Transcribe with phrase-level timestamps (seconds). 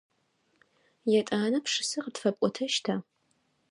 [1.19, 2.95] Етӏанэ пшысэ къытфэпӏотэщта?